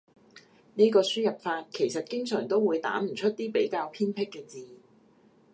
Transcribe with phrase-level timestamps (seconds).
[0.73, 4.67] 呢個輸入法其實經常都會打唔出啲比較偏僻嘅字